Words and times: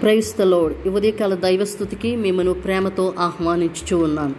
Praise 0.00 0.32
lord 0.40 0.74
ఉదయకాల 0.88 1.34
దైవస్థుతికి 1.34 2.10
మిమ్మను 2.16 2.52
ప్రేమతో 2.64 3.04
ఆహ్వానించుచూ 3.18 3.96
ఉన్నాను. 3.98 4.36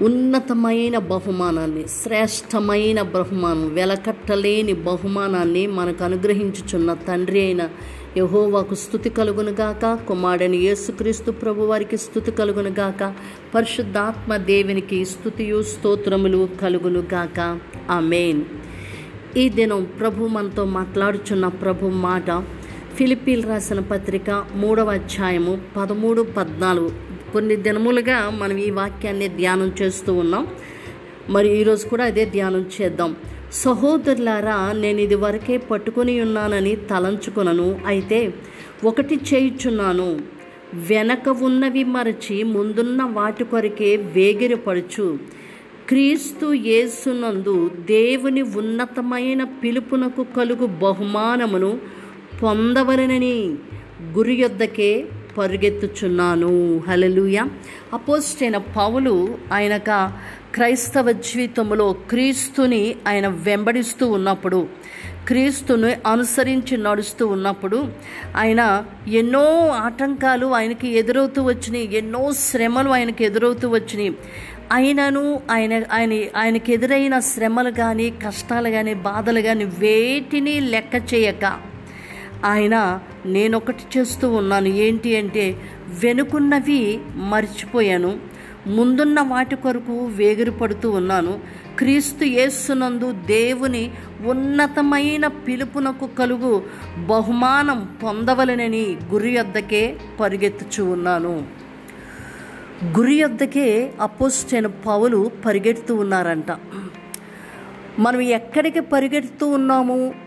ఉన్నతమైన 0.00 0.96
బహుమానాన్ని 1.12 1.84
శ్రేష్టమైన 1.88 3.02
బహుమానం 3.14 3.74
వెలకట్టలేని 3.74 4.72
బహుమానాన్ని 4.88 5.66
మనకు 5.66 6.04
అనుగ్రహించుచున్న 6.04 6.92
తండ్రి 7.08 7.40
అయిన 7.40 7.62
యహోవాకు 8.16 8.74
స్థుతి 8.74 9.10
కలుగునుగాక 9.10 9.84
కుమారుడని 10.08 10.58
యేసుక్రీస్తు 10.58 11.30
ప్రభు 11.30 11.62
వారికి 11.62 11.96
స్థుతి 11.96 12.30
కలుగునుగాక 12.30 13.02
పరిశుద్ధాత్మ 13.54 14.36
దేవునికి 14.36 15.04
స్థుతియు 15.04 15.62
స్తోత్రములు 15.62 16.48
కలుగునుగాక 16.60 17.40
మెయిన్ 18.04 18.42
ఈ 19.36 19.48
దినం 19.48 19.84
ప్రభు 20.00 20.28
మనతో 20.28 20.64
మాట్లాడుచున్న 20.74 21.46
ప్రభు 21.62 21.86
మాట 21.86 22.28
ఫిలిపీల్ 22.96 23.44
రాసిన 23.44 23.80
పత్రిక 23.80 24.44
మూడవ 24.54 24.90
అధ్యాయము 24.90 25.60
పదమూడు 25.76 26.22
పద్నాలుగు. 26.22 26.90
కొన్ని 27.32 27.56
దినములుగా 27.56 28.30
మనం 28.30 28.56
ఈ 28.56 28.70
వాక్యాన్ని 28.70 29.28
ధ్యానం 29.28 29.72
చేస్తూ 29.82 30.14
ఉన్నాం. 30.14 30.46
మరి 31.30 31.48
ఈరోజు 31.60 31.88
కూడా 31.88 32.04
అదే 32.04 32.24
ధ్యానం 32.24 32.70
చేద్దాం. 32.80 33.16
సహోదరులారా 33.52 34.72
నేను 34.72 35.00
ఇది 35.00 35.14
వరకే 35.14 35.56
పట్టుకొని 35.56 36.20
ఉన్నానని 36.20 36.76
తలంచుకొనను. 36.76 37.80
అయితే 37.86 38.34
ఒకటి 38.84 39.20
చేయుచున్నాను. 39.34 40.20
వెనక 40.74 41.28
ఉన్నవి 41.28 41.84
మరచి 41.84 42.42
ముందున్న 42.42 43.02
వాటి 43.02 43.44
కొరకే 43.44 43.96
వేగిరపడుచు. 43.96 45.18
క్రీస్తు 45.88 46.52
యేసునందు 46.52 47.70
దేవుని 47.80 48.42
ఉన్నతమైన 48.42 49.44
పిలుపునకు 49.44 50.26
కలుగు 50.36 50.66
బహుమానమును 50.66 52.03
పొందవలనని 52.42 53.54
గురి 54.12 54.34
యొద్దకే 54.34 55.04
పరుగెత్తుచున్నాను. 55.38 56.78
హలలుయ 56.88 57.44
అపోస్టైన 57.92 58.56
పౌలు 58.56 59.38
ఆయనక 59.52 60.12
క్రైస్తవ 60.54 61.12
జీవితంలో 61.12 61.92
క్రీస్తుని 61.92 62.94
ఆయన 63.08 63.28
వెంబడిస్తూ 63.28 64.10
ఉన్నప్పుడు 64.10 64.68
క్రీస్తుని 65.26 65.92
అనుసరించి 66.06 66.76
నడుస్తూ 66.76 67.26
ఉన్నప్పుడు 67.26 67.88
ఆయన 68.36 68.84
ఎన్నో 69.08 69.68
ఆటంకాలు 69.68 70.46
ఆయనకి 70.46 70.88
ఎదురవుతూ 70.88 71.42
వచ్చినాయి 71.42 71.94
ఎన్నో 71.94 72.32
శ్రమలు 72.32 72.90
ఆయనకి 72.90 73.24
ఎదురవుతూ 73.24 73.68
వచ్చినాయి. 73.68 74.12
అయినను 74.72 75.40
ఆయన 75.50 75.82
ఆయన 75.92 76.12
ఆయనకి 76.36 76.72
ఎదురైన 76.72 77.18
శ్రమలు 77.18 77.70
కానీ 77.70 78.10
కష్టాలు 78.10 78.68
కానీ 78.68 78.94
బాధలు 78.94 79.40
కానీ 79.40 79.64
వేటిని 79.64 80.60
లెక్క 80.60 81.14
చేయక 81.14 81.73
ఆయన 82.44 83.00
నేనొకటి 83.26 83.98
చేస్తూ 83.98 84.32
ఉన్నాను. 84.32 84.68
ఏంటి 84.68 85.16
అంటే 85.16 85.56
వెనుకున్నవి 86.04 87.00
మర్చిపోయాను. 87.14 88.18
ముందున్న 88.66 89.20
వాటి 89.20 89.56
కొరకు 89.56 90.06
వేగిరపడుతూ 90.06 90.90
ఉన్నాను. 90.90 91.40
క్రీస్తు 91.78 92.24
యేస్సునందు 92.24 93.12
దేవుని 93.12 93.90
ఉన్నతమైన 94.26 95.26
పిలుపునకు 95.26 96.06
కలుగు 96.06 96.62
బహుమానం 97.06 97.96
పొందవలనని 98.02 98.96
గురి 99.12 99.38
వద్దకే 99.38 99.96
పరిగెత్తుచు 100.20 100.84
ఉన్నాను. 100.84 101.46
గురి 102.84 103.24
వద్దకే 103.24 103.92
అపోస్టైన 104.00 104.66
పౌలు 104.66 105.30
పరిగెడుతూ 105.46 105.94
ఉన్నారంట. 105.94 106.46
మనం 107.98 108.20
ఎక్కడికి 108.20 108.80
పరిగెడుతూ 108.80 109.46
ఉన్నాము? 109.46 110.23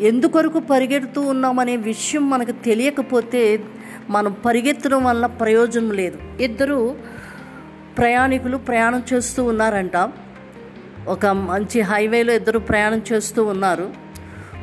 ఎందుకొరకు 0.00 0.60
పరిగెడుతూ 0.60 1.20
ఉన్నామనే 1.20 1.76
విషయం 1.76 2.30
మనకు 2.30 2.52
తెలియకపోతే 2.52 3.60
మనం 4.10 4.36
పరిగెత్తడం 4.46 5.04
వల్ల 5.04 5.26
ప్రయోజనం 5.26 5.90
లేదు. 5.90 6.18
ఇద్దరు 6.40 6.96
ప్రయాణికులు 7.98 8.56
ప్రయాణం 8.56 9.02
చేస్తూ 9.12 9.44
ఉన్నారంట. 9.44 10.10
ఒక 11.08 11.26
మంచి 11.26 11.80
హైవేలో 11.80 12.32
ఇద్దరు 12.32 12.58
ప్రయాణం 12.58 13.02
చేస్తూ 13.12 13.44
ఉన్నారు. 13.44 13.90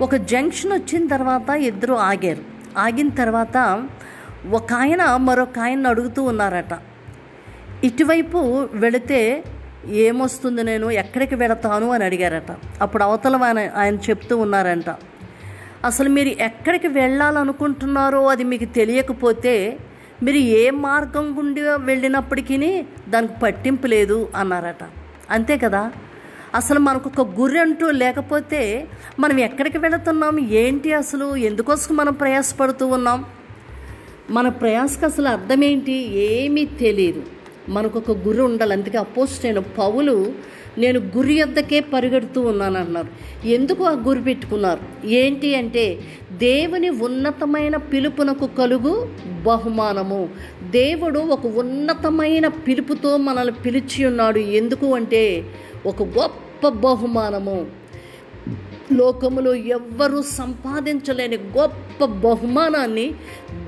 ఒక 0.02 0.16
జంక్షన్ 0.16 0.72
వచ్చిన 0.72 1.08
తర్వాత 1.08 1.50
ఇద్దరు 1.50 1.94
ఆగారు. 1.94 2.54
ఆగిన 2.78 3.10
తర్వాత 3.10 3.88
ఒక 4.52 4.74
ఆయన 4.74 5.16
మరొక 5.16 5.60
ఆయన 5.60 5.88
అడుగుతూ 5.88 6.24
ఉన్నారట. 6.24 6.80
ఇటువైపు 7.84 8.70
వెళితే 8.74 9.44
ఏమొస్తుంది 9.90 10.64
నేను? 10.64 10.92
ఎక్కడికి 10.92 11.36
వెళతాను 11.36 11.92
అని 11.92 12.04
అడిగారట. 12.04 12.56
అప్పుడు 12.82 13.04
అవతల 13.04 13.36
ఆయన 13.36 13.70
ఆయన 13.76 13.96
చెప్తూ 13.96 14.38
ఉన్నారంట. 14.38 14.90
అసలు 15.86 16.10
మీరు 16.10 16.28
ఎక్కడికి 16.28 16.88
వెళ్ళాలనుకుంటున్నారో 16.88 18.28
అది 18.28 18.44
మీకు 18.44 18.66
తెలియకపోతే 18.66 19.78
మీరు 20.24 20.38
ఏ 20.38 20.70
మార్గం 20.70 21.36
గుండి 21.38 21.62
వెళ్ళినప్పటికీ 21.62 22.86
దానికి 23.10 23.34
పట్టింపు 23.44 23.88
లేదు 23.88 24.30
అన్నారట. 24.36 24.84
అంతే 25.32 25.58
కదా? 25.58 25.92
అసలు 26.56 26.80
మనకు 26.80 27.12
ఒక 27.20 27.40
గురి 27.40 27.60
అంటూ 27.60 27.92
లేకపోతే 27.92 28.88
మనం 29.20 29.40
ఎక్కడికి 29.40 29.78
వెళుతున్నాం? 29.78 30.40
ఏంటి 30.40 30.94
అసలు? 30.94 31.36
ఎందుకోసం 31.36 31.96
మనం 31.96 32.14
ప్రయాసపడుతూ 32.14 32.88
ఉన్నాం? 32.88 33.26
మన 34.30 34.48
ప్రయాసకు 34.50 35.06
అసలు 35.06 35.28
అర్థం 35.28 35.64
ఏంటి? 35.64 35.94
ఏమీ 36.18 36.66
తెలియదు 36.66 37.24
మనకు 37.70 38.00
ఒక 38.00 38.12
గురి 38.12 38.42
ఉండాలి. 38.42 38.74
అందుకే 38.74 38.98
అపోస్ట్ 38.98 39.46
నేను 39.46 39.62
పౌలు 39.62 40.34
నేను 40.78 41.00
గురి 41.00 41.42
వద్దకే 41.42 41.80
పరిగెడుతూ 41.80 42.42
ఉన్నాను 42.42 42.80
అన్నారు. 42.80 43.48
ఎందుకు 43.48 43.84
ఆ 43.84 43.92
గురి 43.92 44.22
పెట్టుకున్నారు? 44.22 45.08
ఏంటి 45.08 45.56
అంటే 45.56 46.00
దేవుని 46.32 46.90
ఉన్నతమైన 46.90 47.78
పిలుపునకు 47.78 48.48
కలుగు 48.48 49.10
బహుమానము. 49.44 50.30
దేవుడు 50.70 51.20
ఒక 51.20 51.46
ఉన్నతమైన 51.46 52.48
పిలుపుతో 52.48 53.18
మనల్ని 53.18 53.54
పిలిచి 53.54 54.06
ఉన్నాడు. 54.06 54.40
ఎందుకు 54.40 54.96
అంటే 54.96 55.44
ఒక 55.86 56.04
గొప్ప 56.04 56.68
బహుమానము. 56.68 57.83
లోకములో 58.94 59.54
ఎవ్వరూ 59.56 60.22
సంపాదించలేని 60.22 61.38
గొప్ప 61.58 62.06
బహుమానాన్ని 62.06 63.08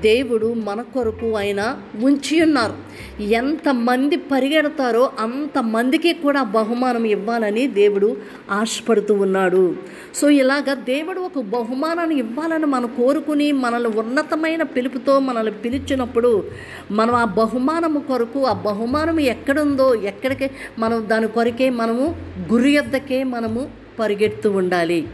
దేవుడు 0.00 0.48
మన 0.66 0.80
కొరకు 0.94 1.28
ఆయన 1.32 1.76
ఉంచి 2.02 2.42
ఉన్నారు. 2.42 2.74
ఎంతమంది 3.22 4.16
పరిగెడతారో 4.16 5.10
అంతమందికి 5.18 6.12
కూడా 6.12 6.42
బహుమానం 6.42 7.04
ఇవ్వాలని 7.04 7.66
దేవుడు 7.66 8.16
ఆశపడుతూ 8.50 9.14
ఉన్నాడు. 9.14 9.74
సో 10.14 10.30
ఇలాగ 10.30 10.74
దేవుడు 10.74 11.20
ఒక 11.20 11.44
బహుమానాన్ని 11.44 12.18
ఇవ్వాలని 12.18 12.66
మనం 12.66 12.90
కోరుకుని 12.96 13.52
మనల్ని 13.52 13.90
ఉన్నతమైన 13.98 14.62
పిలుపుతో 14.62 15.20
మనల్ని 15.20 15.52
పిలిచినప్పుడు 15.52 16.44
మనం 16.90 17.14
ఆ 17.14 17.24
బహుమానము 17.24 17.98
కొరకు 17.98 18.40
ఆ 18.44 18.52
బహుమానం 18.52 19.20
ఎక్కడుందో 19.20 19.94
ఎక్కడికి 19.94 20.50
మనం 20.78 21.04
దాని 21.08 21.28
కొరకే 21.28 21.70
మనము 21.70 22.16
గురి 22.52 22.78
వద్దకే 22.78 23.24
మనము 23.24 23.85
పరిగెడుతూ 24.00 24.50
ఉండాలి. 24.50 25.08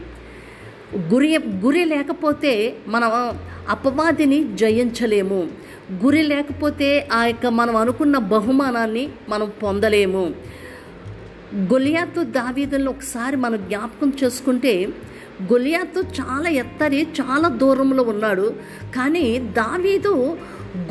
గురి 0.97 1.37
గురి 1.37 1.85
లేకపోతే 1.85 2.75
మనం 2.87 3.09
అపవాదిని 3.69 4.55
జయించలేము. 4.55 5.47
గురి 6.03 6.21
లేకపోతే 6.21 7.07
ఆ 7.13 7.25
యొక్క 7.25 7.45
మనం 7.45 7.75
అనుకున్న 7.75 8.17
బహుమానాన్ని 8.17 9.09
మనం 9.29 9.51
పొందలేము. 9.63 10.31
గొలియాతు 11.55 12.21
దావీదులను 12.23 12.89
ఒకసారి 12.89 13.35
మనం 13.35 13.57
జ్ఞాపకం 13.57 14.13
చేసుకుంటే 14.23 14.87
గొలియాతు 15.43 15.99
చాలా 15.99 16.49
ఎత్తరి 16.49 17.01
చాలా 17.01 17.47
దూరంలో 17.47 18.03
ఉన్నాడు. 18.03 18.55
కానీ 18.95 19.39
దావీదు 19.39 20.37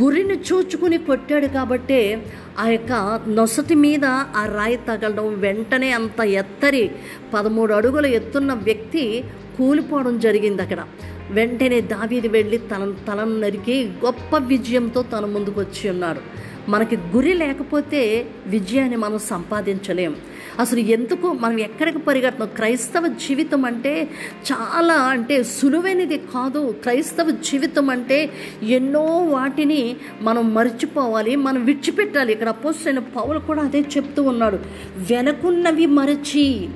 గురిని 0.03 0.35
చూచుకుని 0.35 0.99
కొట్టాడు 0.99 1.47
కాబట్టే 1.47 2.27
ఆ 2.59 2.69
యొక్క 2.69 2.93
నొసటి 3.29 3.75
మీద 3.75 4.05
ఆ 4.37 4.47
రాయి 4.47 4.77
తగలడం 4.77 5.41
వెంటనే 5.41 5.91
అంత 5.91 6.21
ఎత్తరి 6.21 6.91
పదమూడు 7.35 7.73
అడుగుల 7.73 8.07
ఎత్తున్న 8.07 8.53
వ్యక్తి 8.53 9.25
కూలిపోవడం 9.59 10.19
జరిగింది 10.19 10.63
అక్కడ. 10.63 10.85
వెంటనే 11.31 11.81
దావీది 11.81 12.29
వెళ్ళి 12.29 12.59
తన 12.59 12.95
తలను 13.09 13.41
నరికి 13.41 13.85
గొప్ప 13.85 14.37
విజయంతో 14.37 15.03
తన 15.03 15.27
ముందుకు 15.27 15.61
వచ్చి 15.61 15.91
ఉన్నాడు 15.91 16.21
మనకి 16.69 16.97
గురి 16.97 17.35
లేకపోతే 17.35 18.27
విజయాన్ని 18.47 18.97
మనం 18.97 19.19
సంపాదించలేం. 19.19 20.17
అసలు 20.61 20.79
ఎందుకు 20.79 21.33
మనం 21.33 21.59
ఎక్కడికి 21.59 21.99
పరిగెత్తం 21.99 22.47
క్రైస్తవ 22.47 23.07
జీవితం 23.07 23.65
అంటే 23.65 24.11
చాలా 24.53 24.95
అంటే 24.95 25.43
సులువైనది 25.43 26.19
కాదు. 26.19 26.75
క్రైస్తవ 26.83 27.31
జీవితం 27.31 27.91
అంటే 27.91 28.31
ఎన్నో 28.63 29.03
వాటిని 29.05 29.97
మనం 30.21 30.55
మర్చిపోవాలి 30.55 31.37
మనం 31.37 31.65
విడిచిపెట్టాలి. 31.65 32.33
ఇక్కడ 32.33 32.49
అపోసిన 32.49 32.99
పౌలు 32.99 33.39
కూడా 33.39 33.63
అదే 33.63 33.81
చెప్తూ 33.81 34.23
ఉన్నాడు. 34.23 34.59
వెనకున్నవి 34.97 35.87
మరచి 35.87 36.69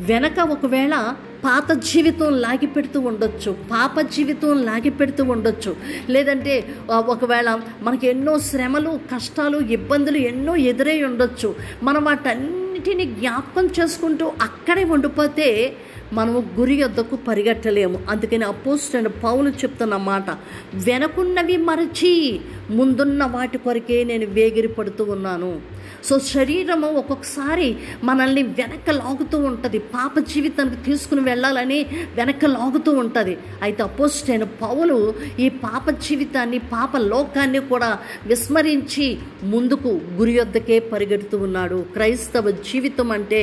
వెనక 0.00 0.38
ఒకవేళ 0.38 1.14
పాత 1.44 1.72
జీవితం 1.72 2.32
లాగి 2.40 2.66
పెడుతూ 2.66 3.00
ఉండొచ్చు 3.00 3.56
పాప 3.70 4.00
జీవితం 4.00 4.62
లాగి 4.64 4.90
పెడుతూ 4.90 5.24
ఉండొచ్చు. 5.24 5.76
లేదంటే 6.10 6.68
ఒకవేళ 6.90 7.58
మనకి 7.82 8.06
ఎన్నో 8.06 8.38
శ్రమలు 8.38 9.00
కష్టాలు 9.14 9.58
ఇబ్బందులు 9.58 10.16
ఎన్నో 10.16 10.56
ఎదురై 10.56 11.02
ఉండొచ్చు. 11.02 11.54
మనం 11.82 12.04
వాటన్నిటిని 12.04 13.04
జ్ఞాపకం 13.04 13.66
చేసుకుంటూ 13.80 14.32
అక్కడే 14.42 14.84
ఉండిపోతే 14.84 15.76
మనము 16.12 16.44
గురి 16.58 16.74
యొద్దకు 16.74 17.16
పరిగెట్టలేము. 17.16 17.98
అందుకని 18.10 18.44
అపోస్టైన 18.44 19.06
పౌలు 19.06 19.48
చెప్తున్న 19.48 19.96
మాట 19.96 20.30
వెనకున్నవి 20.74 21.56
మరచి 21.56 22.40
ముందున్న 22.70 23.24
వాటి 23.24 23.58
కొరకే 23.58 24.04
నేను 24.04 24.26
వేగిరి 24.26 24.68
పడుతూ 24.68 25.04
ఉన్నాను. 25.04 25.60
సో 26.06 26.18
శరీరము 26.18 26.88
ఒక్కొక్కసారి 27.00 27.68
మనల్ని 28.04 28.42
వెనక 28.58 28.90
లాగుతూ 28.90 29.38
ఉంటుంది. 29.50 29.78
పాప 29.94 30.18
జీవితానికి 30.32 30.78
తీసుకుని 30.86 31.20
వెళ్ళాలని 31.20 31.80
వెనక 32.14 32.44
లాగుతూ 32.56 32.92
ఉంటుంది. 33.02 33.34
అయితే 33.62 33.82
అపోస్టైన 33.82 34.44
పౌలు 34.62 34.96
ఈ 35.38 35.48
పాప 35.66 35.90
జీవితాన్ని 36.06 36.58
పాప 36.58 36.96
లోకాన్ని 37.12 37.60
కూడా 37.72 37.90
విస్మరించి 38.26 39.08
ముందుకు 39.42 39.90
గురి 40.18 40.34
వద్దకే 40.40 40.78
పరిగెడుతూ 40.92 41.38
ఉన్నాడు. 41.38 41.78
క్రైస్తవ 41.92 42.50
జీవితం 42.50 43.10
అంటే 43.12 43.42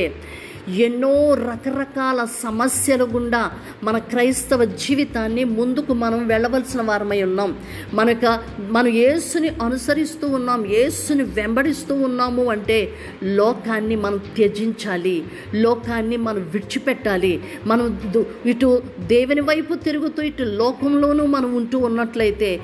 ఎన్నో 0.69 1.33
రకరకాల 1.33 2.27
సమస్యల 2.43 3.03
గుండా 3.03 3.51
మన 3.83 3.97
క్రైస్తవ 3.97 4.63
జీవితాన్ని 4.63 5.43
ముందుకు 5.43 5.93
మనం 5.93 6.27
వెళ్ళవలసిన 6.27 6.81
వారమై 6.81 7.23
ఉన్నాం. 7.23 7.57
మనక 7.93 8.39
మనం 8.59 8.87
యేసుని 8.87 9.49
అనుసరిస్తూ 9.49 10.27
ఉన్నాం 10.27 10.65
యేసుని 10.65 11.23
వెంబడిస్తూ 11.23 11.95
ఉన్నాము 11.95 12.51
అంటే 12.51 12.93
లోకాన్ని 13.23 13.95
మనం 13.95 14.17
త్యజించాలి 14.17 15.23
లోకాన్ని 15.55 16.17
మనం 16.17 16.49
విడిచిపెట్టాలి. 16.53 17.43
మనం 17.65 18.11
దు- 18.15 18.49
ఇటు 18.49 18.83
దేవుని 18.99 19.41
వైపు 19.41 19.73
తిరుగుతూ 19.73 20.23
ఇటు 20.23 20.43
లోకంలోనూ 20.43 21.25
మనం 21.25 21.55
ఉంటూ 21.55 21.79
ఉన్నట్లయితే 21.79 22.59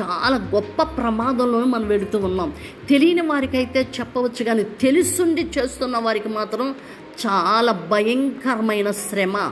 చాలా 0.00 0.36
గొప్ప 0.54 0.82
ప్రమాదంలో 0.82 1.64
మనం 1.64 1.88
వెళుతూ 1.88 2.18
ఉన్నాం. 2.18 2.52
తెలియని 2.88 3.22
వారికైతే 3.22 3.86
చెప్పవచ్చు 4.00 4.44
కానీ 4.44 4.62
తెలుసుండి 4.62 5.48
చేస్తున్న 5.58 5.98
వారికి 5.98 6.28
మాత్రం 6.28 6.74
చాలా 7.26 7.72
భయంకరమైన 7.72 8.90
శ్రమ. 8.90 9.50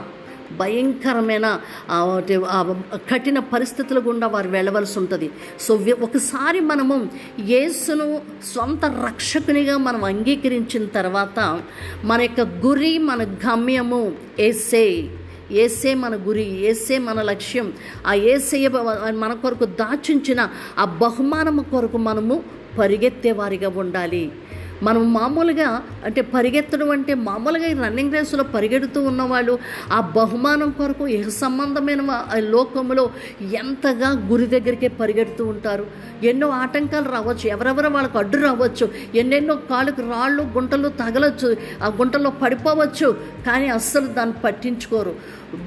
భయంకరమైన 0.59 1.59
కఠిన 2.95 3.39
పరిస్థితుల 3.39 3.99
గుండా 4.05 4.27
వారు 4.27 4.49
వెళ్ళవలసి 4.49 4.99
ఉంటుంది. 4.99 5.31
సో 5.59 5.73
ఒకసారి 6.03 6.59
మనము 6.59 7.07
యేసును 7.39 8.21
సొంత 8.55 8.85
రక్షకునిగా 8.85 9.77
మనం 9.77 10.03
అంగీకరించిన 10.03 10.85
తర్వాత 10.85 11.59
మన 12.03 12.21
యొక్క 12.21 12.41
గురి 12.41 12.97
మన 12.97 13.23
గమ్యము 13.23 14.11
ఏసే. 14.39 14.85
ఏసే 15.51 15.93
మన 15.93 16.15
గురి 16.15 16.43
ఏసే 16.43 16.97
మన 16.97 17.21
లక్ష్యం. 17.21 17.73
ఆ 18.07 18.13
ఏసే 18.13 18.67
మన 19.11 19.33
కొరకు 19.33 19.65
దాచించిన 19.65 20.49
ఆ 20.77 20.85
బహుమానము 20.85 21.61
కొరకు 21.61 21.97
మనము 21.97 22.43
పరిగెత్తేవారిగా 22.79 23.69
ఉండాలి. 23.69 24.31
మనం 24.83 25.13
మామూలుగా 25.13 25.83
అంటే 26.05 26.21
పరిగెత్తడం 26.21 26.89
అంటే 26.89 27.13
మామూలుగా 27.13 27.65
ఈ 27.65 27.73
రన్నింగ్ 27.73 28.13
రేసులో 28.13 28.43
పరిగెడుతూ 28.43 29.03
ఉన్నవాళ్ళు 29.03 29.59
ఆ 29.91 30.01
బహుమానం 30.01 30.71
కొరకు 30.71 31.07
ఏ 31.07 31.23
సంబంధమైన 31.23 32.01
ఆ 32.11 32.39
లోకంలో 32.39 33.09
ఎంతగా 33.41 34.09
గురి 34.27 34.47
దగ్గరికే 34.47 34.87
పరిగెడుతూ 34.87 35.45
ఉంటారు. 35.45 35.87
ఎన్నో 36.23 36.49
ఆటంకాలు 36.49 37.09
రావచ్చు 37.09 37.47
ఎవరెవరో 37.47 37.89
వాళ్ళకు 37.89 38.17
అడ్డు 38.17 38.37
రావచ్చు 38.37 38.89
ఎన్నెన్నో 39.15 39.55
కాళ్ళకు 39.55 40.01
రాళ్ళు 40.01 40.43
గుంటలు 40.43 40.87
తగలచ్చు 40.87 41.57
ఆ 41.83 41.87
గుంటలో 41.87 42.29
పడిపోవచ్చు 42.29 43.17
కానీ 43.47 43.67
అస్సలు 43.67 44.07
దాన్ని 44.07 44.35
పట్టించుకోరు. 44.43 45.15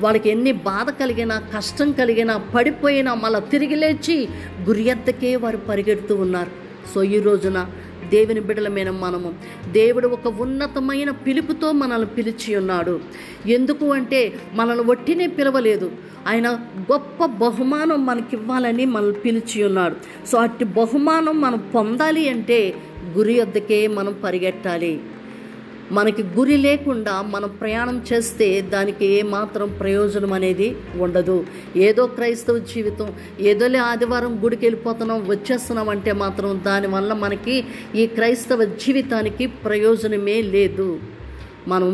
వాళ్ళకి 0.00 0.30
ఎన్ని 0.30 0.52
బాధ 0.52 0.90
కలిగినా 0.90 1.42
కష్టం 1.56 1.92
కలిగినా 1.92 2.36
పడిపోయినా 2.36 3.14
మళ్ళీ 3.14 3.40
తిరిగి 3.40 3.74
లేచి 3.74 4.28
గురి 4.68 4.82
ఎద్దకే 4.82 5.36
వారు 5.36 5.56
పరిగెడుతూ 5.56 6.16
ఉన్నారు. 6.16 6.50
సో 6.94 7.02
ఈ 7.02 7.20
రోజున 7.20 7.66
దేవుని 8.10 8.40
బిడలమైన 8.40 8.90
మనము. 8.90 9.34
దేవుడు 9.72 10.08
ఒక 10.08 10.40
ఉన్నతమైన 10.40 11.10
పిలుపుతో 11.10 11.72
మనల్ని 11.72 12.08
పిలిచి 12.08 12.56
ఉన్నాడు. 12.56 13.00
ఎందుకు 13.46 13.92
అంటే 13.92 14.32
మనల్ని 14.52 14.84
ఒట్టినే 14.84 15.26
పిలవలేదు. 15.26 15.92
ఆయన 16.28 16.48
గొప్ప 16.92 17.24
బహుమానం 17.24 18.06
మనకివ్వాలని 18.06 18.86
మనల్ని 18.86 19.20
పిలిచి 19.20 19.64
ఉన్నాడు. 19.64 20.26
సో 20.26 20.38
అట్టి 20.38 20.64
బహుమానం 20.64 21.40
మనం 21.40 21.70
పొందాలి 21.74 22.28
అంటే 22.28 22.74
గురి 23.12 23.40
వద్దకే 23.40 23.86
మనం 23.86 24.16
పరిగెట్టాలి. 24.24 25.00
మనకి 25.92 26.22
గురి 26.36 26.56
లేకుండా 26.56 27.14
మనం 27.34 27.50
ప్రయాణం 27.60 27.96
చేస్తే 28.08 28.48
దానికి 28.74 29.04
ఏమాత్రం 29.18 29.68
ప్రయోజనం 29.80 30.32
అనేది 30.38 30.68
ఉండదు. 31.04 31.38
ఏదో 31.88 32.02
క్రైస్తవ 32.16 32.58
జీవితం 32.72 33.08
ఏదోలే 33.50 33.80
ఆదివారం 33.90 34.34
గుడికి 34.44 34.64
వెళ్ళిపోతున్నాం 34.66 35.20
వచ్చేస్తున్నాం 35.32 35.88
అంటే 35.94 36.12
మాత్రం 36.24 36.60
దానివల్ల 36.66 37.12
మనకి 37.24 37.56
ఈ 37.94 38.04
క్రైస్తవ 38.16 38.64
జీవితానికి 38.84 39.46
ప్రయోజనమే 39.66 40.38
లేదు. 40.56 40.88
మనం 41.68 41.90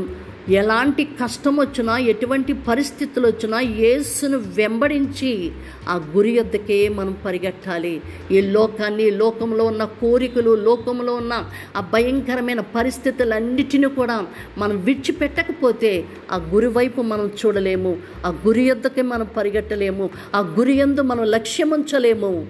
ఎలాంటి 0.48 1.04
కష్టం 1.04 1.56
వచ్చినా 1.56 1.98
ఎటువంటి 1.98 2.52
పరిస్థితులు 2.52 3.26
వచ్చినా 3.26 3.60
యేసును 3.60 4.38
వెంబడించి 4.38 5.52
ఆ 5.88 5.96
గురి 6.16 6.30
యొద్దకే 6.30 6.88
మనం 6.88 7.16
పరిగెట్టాలి. 7.24 8.00
ఈ 8.30 8.40
లోకాన్ని 8.40 9.10
లోకంలో 9.10 9.64
ఉన్న 9.64 9.84
కోరికలు 9.84 10.54
లోకంలో 10.54 11.14
ఉన్న 11.14 11.44
ఆ 11.76 11.80
భయంకరమైన 11.80 12.60
పరిస్థితులన్నిటిని 12.60 13.88
కూడా 13.88 14.26
మనం 14.58 14.84
విడిచిపెట్టకపోతే 14.84 16.04
ఆ 16.32 16.36
గురి 16.36 16.66
వైపు 16.66 17.02
మనం 17.02 17.30
చూడలేము. 17.46 17.96
ఆ 18.26 18.34
గురి 18.46 18.62
యొద్దకే 18.62 19.02
మనం 19.02 19.26
పరిగెట్టలేము. 19.36 20.10
ఆ 20.34 20.40
గురి 20.58 20.72
యందు 20.72 21.00
మనం 21.00 21.24
లక్ష్యం 21.24 21.70
ఉంచలేము 21.70 22.46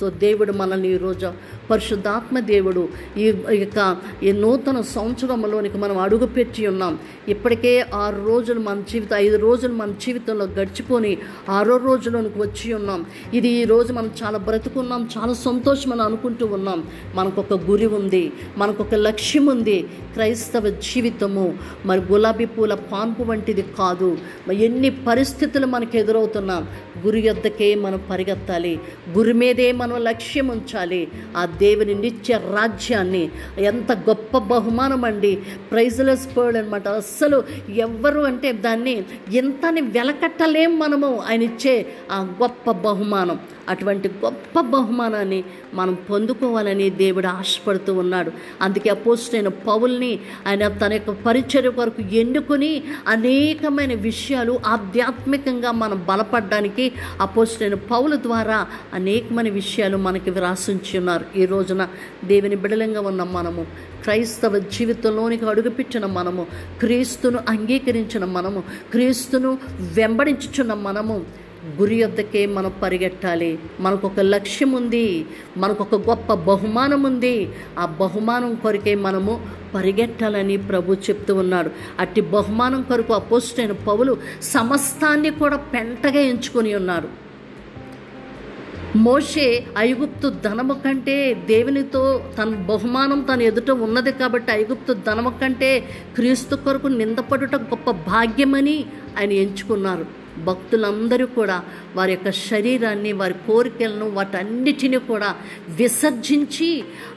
సో 0.00 0.10
దేవుడు 0.10 0.52
మనల్ని 0.52 0.94
ఈరోజు 0.94 1.32
పరిశుద్ధాత్మ 1.70 2.38
దేవుడు 2.38 2.88
ఈ 3.16 3.34
యొక్క 3.50 3.96
ఈ 4.22 4.32
నూతన 4.32 4.80
సంవత్సరంలోనికి 4.80 5.78
మనం 5.78 5.98
అడుగుపెట్టి 5.98 6.66
ఉన్నాం. 6.66 6.98
ఇప్పటికే 7.28 7.86
ఆరు 7.94 8.24
రోజులు 8.26 8.60
మన 8.60 8.82
జీవితం 8.90 9.16
ఐదు 9.16 9.36
రోజులు 9.36 9.72
మన 9.72 9.94
జీవితంలో 10.02 10.44
గడిచిపోని 10.44 11.18
ఆరో 11.48 11.76
రోజులోనికి 11.76 12.38
వచ్చి 12.38 12.72
ఉన్నాం. 12.72 13.06
ఇది 13.34 13.48
ఈరోజు 13.48 13.92
మనం 13.92 14.10
చాలా 14.24 14.38
బ్రతుకున్నాం 14.38 15.08
చాలా 15.18 15.32
సంతోషం 15.32 15.92
అని 15.92 16.02
అనుకుంటూ 16.02 16.46
ఉన్నాం. 16.46 16.84
మనకు 17.14 17.40
ఒక 17.40 17.52
గురి 17.52 17.86
ఉంది 17.86 18.32
మనకు 18.56 18.82
ఒక 18.82 18.94
లక్ష్యం 18.94 19.46
ఉంది. 19.46 19.82
క్రైస్తవ 20.12 20.68
జీవితము 20.68 21.58
మరి 21.86 22.00
గులాబీ 22.00 22.44
పూల 22.44 22.74
పాన్పు 22.74 23.22
వంటిది 23.22 23.62
కాదు. 23.62 24.18
ఎన్ని 24.52 24.90
పరిస్థితులు 24.90 25.66
మనకు 25.66 25.96
ఎదురవుతున్నాం 25.96 26.68
గురి 27.06 27.20
యొద్దకే 27.20 27.74
మనం 27.74 28.00
పరిగెత్తాలి. 28.10 28.80
గురి 29.12 29.32
మీదే 29.32 29.72
మనం 29.78 30.04
లక్ష్యం 30.04 30.48
ఉంచాలి. 30.48 31.08
ఆ 31.36 31.46
దేవుని 31.46 31.94
నిత్య 31.94 32.40
రాజ్యాన్ని. 32.52 33.30
ఎంత 33.58 33.92
గొప్ప 33.92 34.38
బహుమానం 34.38 35.04
అండి. 35.04 35.36
ప్రైజ్లెస్ 35.70 36.36
పర్డ్ 36.36 36.58
అనమాట 36.58 36.88
అస్సలు 36.88 37.44
ఎవ్వరు 37.76 38.20
అంటే 38.20 38.52
దాన్ని 38.52 39.04
ఎంతని 39.32 39.80
వెలకట్టలేం 39.80 40.78
మనము. 40.78 41.10
ఆయన 41.28 41.42
ఇచ్చే 41.42 41.86
ఆ 42.12 42.18
గొప్ప 42.42 42.70
బహుమానం. 42.70 43.38
అటువంటి 43.68 44.08
గొప్ప 44.08 44.60
బహుమానాన్ని 44.60 45.44
మనం 45.74 45.94
పొందుకోవాలని 46.10 46.90
దేవుడు 46.90 47.26
ఆశపడుతూ 47.26 47.94
ఉన్నాడు. 47.94 48.32
అందుకే 48.62 48.90
అపోస్టైన 48.90 49.48
పౌల్ని 49.48 50.12
ఆయన 50.46 50.68
తన 50.68 50.92
యొక్క 50.92 51.10
పరిచర్య 51.10 51.70
కొరకు 51.70 52.02
ఎన్నుకొని 52.02 52.82
అనేకమైన 53.08 53.94
విషయాలు 53.94 54.60
ఆధ్యాత్మికంగా 54.66 55.72
మనం 55.72 56.04
బలపడడానికి 56.08 56.92
అపోస్టైన 57.20 57.74
పౌల 57.74 58.14
ద్వారా 58.16 58.66
అనేకమైన 58.94 59.48
విషయాలు 59.48 59.96
మనకి 59.96 60.30
విరాసించి 60.30 60.98
ఉన్నారు. 60.98 61.24
ఈ 61.36 61.44
రోజున 61.44 61.88
దేవుని 62.24 62.56
బిడలంగా 62.56 63.00
ఉన్న 63.00 63.22
మనము 63.22 63.62
క్రైస్తవ 64.02 64.58
జీవితంలోనికి 64.58 65.46
అడుగుపెట్టిన 65.46 66.06
మనము 66.06 66.46
క్రీస్తును 66.80 67.38
అంగీకరించిన 67.48 68.24
మనము 68.24 68.60
క్రీస్తును 68.90 69.58
వెంబడించుచున్న 69.80 70.74
మనము 70.74 71.16
గురి 71.78 72.04
వద్దకే 72.04 72.46
మనం 72.46 72.72
పరిగెట్టాలి. 72.82 73.58
మనకు 73.80 74.06
ఒక 74.06 74.20
లక్ష్యం 74.20 74.72
ఉంది 74.72 75.26
మనకు 75.56 75.82
ఒక 75.82 76.08
గొప్ప 76.08 76.34
బహుమానం 76.34 77.02
ఉంది 77.02 77.48
ఆ 77.78 77.86
బహుమానం 77.86 78.54
కొరకే 78.54 78.94
మనము 78.94 79.46
పరిగెట్టాలని 79.74 80.56
ప్రభు 80.56 80.94
చెప్తూ 80.94 81.34
ఉన్నాడు. 81.34 81.70
అట్టి 81.98 82.20
బహుమానం 82.20 82.82
కొరకు 82.82 83.12
అపోస్టైన 83.12 83.72
పౌలు 83.72 84.16
సమస్తాన్ని 84.42 85.30
కూడా 85.30 85.56
పెంటగా 85.56 86.20
ఎంచుకొని 86.20 86.74
ఉన్నారు. 86.74 87.28
మోషే 88.96 89.64
ఐగుప్తు 89.78 90.28
ధనము 90.28 90.74
కంటే 90.74 91.34
దేవునితో 91.34 92.32
తన 92.38 92.48
బహుమానం 92.48 93.20
తన 93.20 93.42
ఎదుట 93.42 93.70
ఉన్నది 93.70 94.12
కాబట్టి 94.12 94.52
ఐగుప్తు 94.52 94.92
ధనము 94.92 95.32
కంటే 95.40 95.80
క్రీస్తు 96.14 96.56
కొరకు 96.56 96.86
నిందపడుట 96.86 97.56
గొప్ప 97.56 97.90
భాగ్యమని 97.90 98.84
ఆయన 99.18 99.32
ఎంచుకున్నారు. 99.32 100.17
భక్తులందరూ 100.46 101.26
కూడా 101.26 101.56
వారి 101.96 102.12
యొక్క 102.12 102.30
శరీరాన్ని 102.30 103.12
వారి 103.12 103.34
కోరికలను 103.46 104.10
వాటన్నిటిని 104.10 104.98
కూడా 104.98 105.30
విసర్జించి 105.68 106.70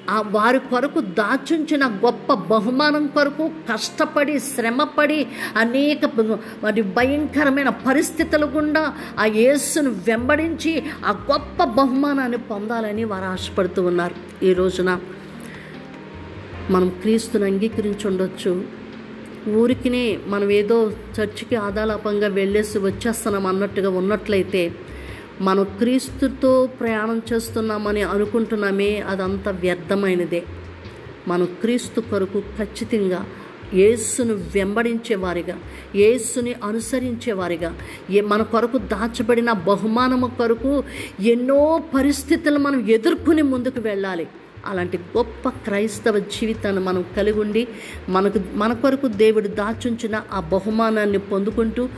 ఆ 0.10 0.22
వారి 0.32 0.60
కొరకు 0.60 1.00
దాచుంచిన 1.00 1.86
గొప్ప 2.06 2.34
బహుమానం 2.34 3.08
కొరకు 3.08 3.52
కష్టపడి 3.72 4.40
శ్రమపడి 4.40 5.20
అనేక 5.58 6.06
మరి 6.64 6.82
భయంకరమైన 6.82 7.70
పరిస్థితుల 7.70 8.46
గుండా 8.46 8.84
ఆ 9.20 9.26
యేసును 9.26 9.90
వెంబడించి 10.08 10.74
ఆ 11.06 11.12
గొప్ప 11.32 11.64
బహుమానాన్ని 11.64 12.38
పొందాలని 12.38 13.04
వారు 13.04 13.26
ఆశపడుతూ 13.26 13.82
ఉన్నారు. 13.86 14.16
ఈ 14.46 14.54
రోజున 14.54 14.92
మనం 16.70 16.90
క్రీస్తుని 17.02 17.46
అంగీకరించి 17.46 18.08
ఉండొచ్చు 18.08 18.52
ఊరికినే 19.50 20.20
మనం 20.28 20.52
ఏదో 20.52 20.92
చర్చికి 21.16 21.56
ఆదాలాపంగా 21.56 22.28
వెళ్ళేసి 22.28 22.80
వచ్చేస్తున్నాం 22.80 23.48
అన్నట్టుగా 23.48 23.90
ఉన్నట్లయితే 23.90 24.72
మనం 25.42 25.64
క్రీస్తుతో 25.64 26.66
ప్రయాణం 26.66 27.22
చేస్తున్నామని 27.34 28.02
అనుకుంటున్నామే 28.02 28.98
అదంతా 29.10 29.52
వ్యర్థమైనదే. 29.52 30.44
మనం 31.28 31.46
క్రీస్తు 31.46 32.02
కొరకు 32.02 32.40
ఖచ్చితంగా 32.40 33.26
యేసును 33.74 34.34
వెంబడించేవారిగా 34.34 35.56
యేసుని 35.96 36.56
అనుసరించేవారిగా 36.64 37.76
ఏ 38.10 38.22
మన 38.22 38.42
కొరకు 38.42 38.78
దాచబడిన 38.78 39.52
బహుమానము 39.52 40.28
కొరకు 40.38 40.84
ఎన్నో 41.20 41.82
పరిస్థితులు 41.96 42.60
మనం 42.60 42.90
ఎదుర్కొని 42.90 43.42
ముందుకు 43.42 43.80
వెళ్ళాలి. 43.80 44.28
అలాంటి 44.66 44.98
గొప్ప 44.98 45.50
క్రైస్తవ 45.50 46.20
జీవితాన్ని 46.20 46.84
మనం 46.84 47.06
కలిగి 47.18 47.40
ఉండి 47.40 47.68
మనకు 48.10 48.40
మన 48.54 48.74
కొరకు 48.74 49.08
దేవుడు 49.08 49.48
దాచుంచిన 49.48 50.22
ఆ 50.34 50.40
బహుమానాన్ని 50.40 51.18
పొందుకుంటూ 51.18 51.90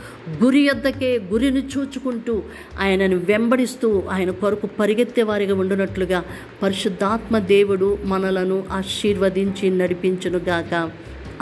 గురి 0.42 0.60
యొద్దకే 0.60 1.18
గురిని 1.18 1.66
చూచుకుంటూ 1.66 2.42
ఆయనను 2.80 3.16
వెంబడిస్తూ 3.16 4.02
ఆయన 4.10 4.30
కొరకు 4.30 4.66
పరిగెత్తే 4.66 5.22
వారిగా 5.22 5.54
ఉండునట్లుగా 5.54 6.24
పరిశుద్ధాత్మ 6.62 7.38
దేవుడు 7.38 7.98
మనలను 8.04 8.64
ఆశీర్వదించి 8.72 9.70
నడిపించునుగాక. 9.70 10.90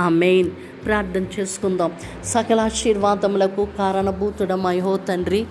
ఆ 0.00 0.08
మెయిన్ 0.08 0.50
ప్రార్థన 0.86 1.24
చేసుకుందాం. 1.40 1.92
సకల 2.24 2.60
ఆశీర్వాదములకు 2.60 3.68
కారణభూతుడమయో 3.78 4.96
తండ్రి 4.96 5.46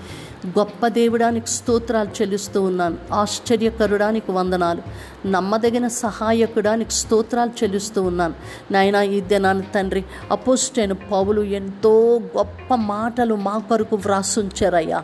గొప్ప 0.48 0.88
దేవుడానికి 0.88 1.50
స్తోత్రాలు 1.50 2.10
చెల్లిస్తూ 2.10 2.62
ఉన్నాను. 2.62 2.98
ఆశ్చర్యకరుడానికి 3.14 4.32
వందనాలు. 4.32 4.82
నమ్మదగిన 5.28 5.88
సహాయకుడానికి 5.88 6.92
స్తోత్రాలు 6.92 7.52
చెల్లిస్తూ 7.64 8.04
ఉన్నాను. 8.04 8.34
నాయన 8.72 8.96
ఈ 8.96 9.22
దినాన్ని 9.22 9.68
తండ్రి 9.76 10.06
అపోస్టైన 10.32 10.92
పౌలు 10.92 11.42
ఎంతో 11.42 12.22
గొప్ప 12.38 12.76
మాటలు 12.76 13.36
మా 13.36 13.58
కొరకు 13.58 13.96
వ్రాసుంచారయ్యా. 13.96 15.04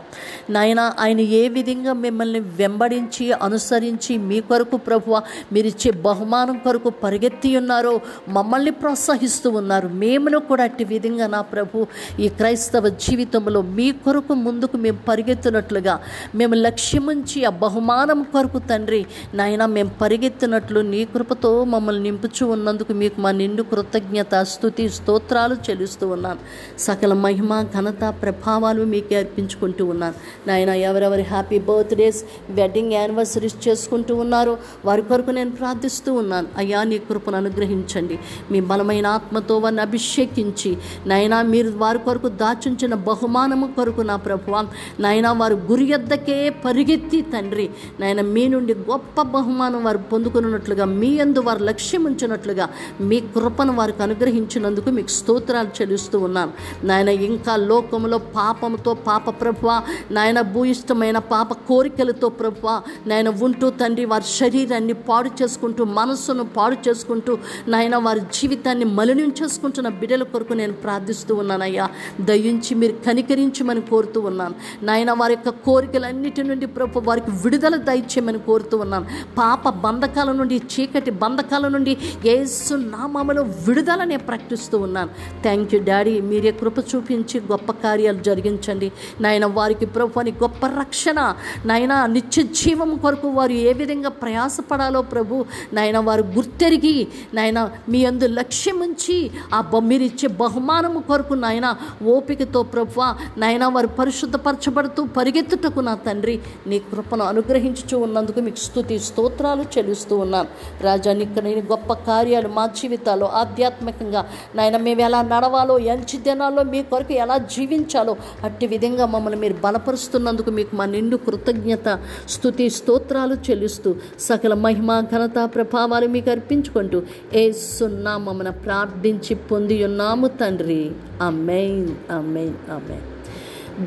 నాయన 0.50 0.92
ఆయన 1.00 1.20
ఏ 1.20 1.48
విధంగా 1.48 1.92
మిమ్మల్ని 1.92 2.40
వెంబడించి 2.40 3.32
అనుసరించి 3.32 4.16
మీ 4.16 4.40
కొరకు 4.40 4.76
ప్రభువ 4.76 5.22
మీరిచ్చే 5.52 5.90
బహుమానం 5.90 6.58
కొరకు 6.58 6.90
పరిగెత్తి 6.90 7.56
ఉన్నారో 7.56 8.00
మమ్మల్ని 8.28 8.70
ప్రోత్సహిస్తూ 8.70 9.50
ఉన్నారు. 9.50 9.88
మేమును 9.88 10.38
కూడా 10.38 10.64
అట్టి 10.64 10.84
విధంగా 10.84 11.26
నా 11.26 11.40
ప్రభు 11.40 11.86
ఈ 12.20 12.28
క్రైస్తవ 12.28 12.88
జీవితంలో 12.88 13.62
మీ 13.62 13.92
కొరకు 13.92 14.34
ముందుకు 14.34 14.76
మేము 14.76 14.98
పరిగెత్తునట్లుగా. 15.28 15.94
మేము 16.38 16.54
లక్ష్యముంచి 16.66 17.38
ఆ 17.44 17.50
బహుమానం 17.62 18.20
కొరకు 18.32 18.58
తండ్రి 18.70 19.00
నాయన 19.34 19.62
మేము 19.66 19.90
పరిగెత్తినట్లు 20.00 20.80
నీ 20.92 21.00
కృపతో 21.04 21.50
మమ్మల్ని 21.64 22.02
నింపుచు 22.02 22.44
ఉన్నందుకు 22.46 22.92
మీకు 22.92 23.18
మా 23.20 23.30
నిండు 23.40 23.62
కృతజ్ఞత 23.70 24.34
స్థుతి 24.52 24.84
స్తోత్రాలు 24.88 25.54
చెల్లిస్తూ 25.66 26.06
ఉన్నాను 26.08 26.40
సకల 26.78 27.12
మహిమ 27.24 27.52
ఘనత 27.74 28.02
ప్రభావాలు 28.22 28.84
మీకే 28.92 29.16
అర్పించుకుంటూ 29.16 29.84
ఉన్నాను 29.86 30.16
నాయన 30.48 30.70
ఎవరెవరి 30.88 31.24
హ్యాపీ 31.32 31.58
బర్త్డేస్ 31.68 32.20
వెడ్డింగ్ 32.50 32.92
యానివర్సరీస్ 32.92 33.58
చేసుకుంటూ 33.68 34.16
ఉన్నారో 34.16 34.54
వారి 34.84 35.02
కొరకు 35.02 35.32
నేను 35.38 35.52
ప్రార్థిస్తూ 35.60 36.10
ఉన్నాను. 36.14 36.48
అయ్యా 36.56 36.80
నీ 36.90 36.98
కృపను 37.08 37.36
అనుగ్రహించండి. 37.36 38.18
మీ 38.50 38.60
బలమైన 38.70 39.06
ఆత్మతో 39.16 39.54
వారిని 39.58 39.82
అభిషేకించి 39.86 40.72
నాయన 41.06 41.34
మీరు 41.52 41.70
వారి 41.84 41.98
కొరకు 41.98 42.28
దాచుంచిన 42.42 42.94
బహుమానము 43.08 43.66
కొరకు 43.76 44.02
నా 44.10 44.16
ప్రభువ 44.26 44.54
నాయన 45.00 45.17
వారు 45.26 45.54
గురి 45.54 45.84
యొద్దకే 45.84 46.50
పరిగెత్తి 46.64 47.22
తండ్రి. 47.22 47.70
నాయన 48.00 48.20
మీ 48.20 48.48
నుండి 48.48 48.74
గొప్ప 48.74 49.22
బహుమానం 49.22 49.84
వారు 49.84 49.98
పొందుకున్నట్లుగా 49.98 50.84
మీ 50.84 51.06
యందు 51.06 51.40
వారు 51.40 51.64
లక్ష్యం 51.64 52.04
ఉంచినట్లుగా 52.04 52.68
మీ 53.00 53.20
కృపను 53.20 53.76
వారికి 53.76 54.02
అనుగ్రహించినందుకు 54.02 54.90
మీకు 54.90 55.08
స్తోత్రాలు 55.08 55.68
చెల్లిస్తూ 55.82 56.18
ఉన్నాను 56.18 56.52
నాయన 56.86 57.08
ఇంకా 57.08 57.56
లోకంలో 57.56 58.18
పాపంతో 58.18 58.94
పాప 58.94 59.40
ప్రభువ 59.40 59.82
నాయన 60.10 60.40
భూయిష్టమైన 60.40 61.18
పాప 61.18 61.52
కోరికలతో 61.52 62.28
ప్రభువ 62.28 62.82
నాయన 63.06 63.28
ఉంటూ 63.28 63.70
తండ్రి 63.70 64.04
వారి 64.04 64.24
శరీరాన్ని 64.24 64.92
పాడు 64.92 65.30
చేసుకుంటూ 65.42 65.84
మనస్సును 65.84 66.44
పాడు 66.44 66.88
చేసుకుంటూ 66.88 67.38
నాయన 67.68 67.96
వారి 67.96 68.20
జీవితాన్ని 68.20 68.84
మలినం 68.84 69.32
చేసుకుంటున్న 69.42 69.88
బిడ్డల 69.88 70.22
కొరకు 70.22 70.52
నేను 70.52 70.72
ప్రార్థిస్తూ 70.72 71.34
ఉన్నానయ్యా. 71.34 71.88
దయించి 72.20 72.74
మీరు 72.74 72.92
కనికరించమని 73.06 73.80
కోరుతూ 73.80 74.20
ఉన్నాను 74.20 74.54
నాయన 74.82 75.07
వారి 75.12 75.32
యొక్క 75.32 75.48
కోరికలన్నిటి 75.48 76.42
నుండి 76.42 76.66
ప్రభు 76.66 77.00
వారికి 77.00 77.30
విడుదల 77.30 77.76
దయచేయమని 77.76 78.38
కోరుతూ 78.38 78.76
ఉన్నాను 78.76 79.06
పాప 79.38 79.68
బంధకాల 79.68 80.32
నుండి 80.32 80.62
చీకటి 80.72 81.10
బంధకాల 81.10 81.68
నుండి 81.68 81.96
ఏసు 82.26 82.74
నామములో 82.74 83.42
విడుదల 83.42 84.04
నేను 84.04 84.22
ప్రకటిస్తూ 84.22 84.78
ఉన్నాను 84.78 85.10
థ్యాంక్ 85.42 85.74
యూ 85.74 85.80
డాడీ 85.80 86.20
మీరే 86.20 86.52
కృప 86.52 86.78
చూపించి 86.78 87.40
గొప్ప 87.40 87.72
కార్యాలు 87.72 88.18
జరిగించండి. 88.18 88.92
నాయన 89.20 89.46
వారికి 89.46 89.86
ప్రభు 89.86 90.20
అని 90.20 90.32
గొప్ప 90.42 90.66
రక్షణ 90.66 91.34
నాయన 91.66 92.06
నిత్య 92.06 92.42
జీవం 92.42 92.96
కొరకు 92.96 93.28
వారు 93.28 93.52
ఏ 93.52 93.72
విధంగా 93.72 94.08
ప్రయాసపడాలో 94.08 95.02
ప్రభు 95.02 95.44
నాయన 95.72 95.98
వారు 95.98 96.22
గుర్తెరిగి 96.22 97.06
నాయన 97.34 97.70
మీ 97.88 98.04
అందు 98.04 98.26
లక్ష్యం 98.26 98.80
ఉంచి 98.80 99.30
ఆ 99.54 99.60
మీరిచ్చే 99.60 99.88
మీరు 99.88 100.04
ఇచ్చే 100.04 100.28
బహుమానము 100.28 101.00
కొరకు 101.00 101.34
నాయన 101.34 101.76
ఓపికతో 102.06 102.62
ప్రభు 102.62 103.00
నాయన 103.38 103.64
వారు 103.66 103.86
పరిశుద్ధపరచబడుతూ 103.86 104.97
పరిగెత్తుటకు 105.06 105.80
నా 105.80 105.94
తండ్రి 105.94 106.34
నీ 106.66 106.78
కృపను 106.78 107.24
అనుగ్రహించుచూ 107.24 107.98
ఉన్నందుకు 107.98 108.40
మీకు 108.40 108.56
స్తుతి 108.56 108.98
స్తోత్రాలు 108.98 109.62
చెల్లిస్తూ 109.62 110.16
ఉన్నాను 110.16 110.48
రాజా 110.82 111.12
నీకు 111.12 111.40
నేను 111.40 111.60
గొప్ప 111.70 111.92
కార్యాలు 111.92 112.48
మా 112.48 112.66
జీవితాల్లో 112.66 113.26
ఆధ్యాత్మికంగా 113.26 114.22
నాయన 114.54 114.76
మేము 114.76 115.00
ఎలా 115.00 115.22
నడవాలో 115.22 115.78
ఎంచి 115.78 116.18
దినాల్లో 116.18 116.62
మీ 116.64 116.82
కొరకు 116.82 117.12
ఎలా 117.12 117.38
జీవించాలో 117.38 118.16
అట్టి 118.44 118.66
విధంగా 118.66 119.06
మమ్మల్ని 119.06 119.40
మీరు 119.40 119.54
బలపరుస్తున్నందుకు 119.54 120.50
మీకు 120.50 120.76
మా 120.76 120.86
నిండు 120.86 121.16
కృతజ్ఞత 121.16 121.88
స్థుతి 122.28 122.70
స్తోత్రాలు 122.70 123.34
చెల్లిస్తూ 123.50 123.96
సకల 124.20 124.54
మహిమ 124.54 125.00
ఘనత 125.12 125.50
ప్రభావాలు 125.54 126.06
మీకు 126.06 126.30
అర్పించుకుంటూ 126.30 127.02
ఏ 127.34 127.52
సున్నా 127.52 128.18
మమ్మల్ని 128.18 128.52
ప్రార్థించి 128.64 129.34
పొంది 129.34 129.84
ఉన్నాము 129.84 130.26
తండ్రి. 130.26 130.90
Amen 131.22 131.88
amen 132.10 132.58
amen 132.70 133.17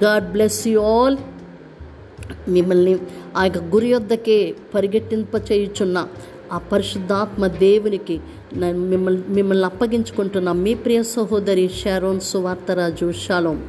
God 0.04 0.32
bless 0.32 0.68
you 0.68 0.82
all 0.82 1.18
మిమ్మల్ని 2.48 3.00
ఆ 3.38 3.44
యొక్క 3.44 3.58
గురి 3.58 3.94
వద్దకే 3.94 4.56
పరిగెట్టింప 4.76 5.52
చేయుచున్న 5.52 6.08
ఆ 6.52 6.58
పరిశుద్ధాత్మ 6.58 7.48
దేవునికి 7.48 8.20
మిమ్మల్ని 8.58 9.24
మిమ్మల్ని 9.28 9.66
అప్పగించుకుంటున్న 9.66 10.52
మీ 10.52 10.74
ప్రియ 10.74 11.04
సహోదరి 11.04 11.70
షారోన్ 11.70 12.20
సువార్తరాజు. 12.20 13.12
షాలోం. 13.12 13.64